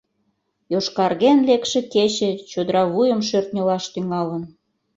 Йошкарген 0.71 1.39
лекше 1.47 1.79
кече 1.93 2.29
чодыра 2.51 2.83
вуйым 2.93 3.21
шӧртньылаш 3.27 3.83
тӱҥалын. 3.93 4.43